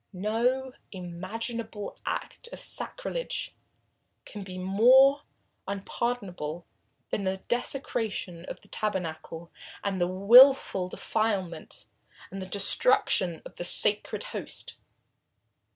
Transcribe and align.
No 0.13 0.73
imaginable 0.91 1.95
act 2.07 2.47
of 2.51 2.59
sacrilege 2.59 3.53
can 4.25 4.41
be 4.43 4.57
more 4.57 5.21
unpardonable 5.67 6.65
than 7.11 7.23
the 7.23 7.37
desecration 7.37 8.43
of 8.45 8.61
the 8.61 8.67
tabernacle 8.67 9.51
and 9.83 10.01
the 10.01 10.07
wilful 10.07 10.89
defilement 10.89 11.85
and 12.31 12.49
destruction 12.49 13.43
of 13.45 13.57
the 13.57 13.63
Sacred 13.63 14.23
Host. 14.33 14.75